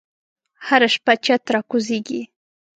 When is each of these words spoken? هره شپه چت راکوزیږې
هره 0.65 0.87
شپه 0.93 1.13
چت 1.25 1.43
راکوزیږې 1.53 2.21